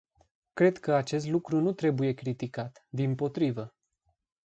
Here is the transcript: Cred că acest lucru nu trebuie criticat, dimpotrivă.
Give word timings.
Cred 0.53 0.77
că 0.77 0.93
acest 0.93 1.27
lucru 1.27 1.59
nu 1.59 1.73
trebuie 1.73 2.13
criticat, 2.13 2.85
dimpotrivă. 2.89 3.75